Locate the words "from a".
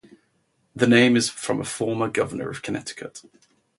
1.29-1.63